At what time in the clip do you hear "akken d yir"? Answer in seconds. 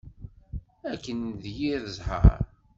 0.91-1.81